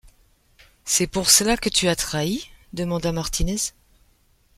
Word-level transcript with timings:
C’est 0.83 1.05
pour 1.05 1.29
cela 1.29 1.57
que 1.57 1.69
tu 1.69 1.87
as 1.87 1.95
trahi? 1.95 2.49
demanda 2.73 3.11
Martinez 3.11 3.57